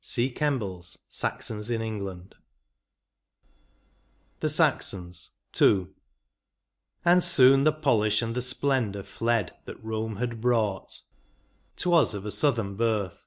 —See 0.03 0.31
Kembles" 0.33 0.97
Saxons 1.21 1.69
in 1.69 1.79
England" 1.79 2.33
19 3.41 3.45
IX. 3.45 3.47
THE 4.39 4.49
SAXONS.— 4.49 5.29
II. 5.61 5.87
And 7.05 7.23
soon 7.23 7.65
the 7.65 7.71
polish 7.71 8.23
and 8.23 8.33
the 8.33 8.41
splendour 8.41 9.03
fled 9.03 9.53
That 9.65 9.85
Eome 9.85 10.17
had 10.17 10.41
brought; 10.41 11.01
'twas 11.77 12.15
of 12.15 12.25
a 12.25 12.31
southern 12.31 12.75
birth. 12.77 13.19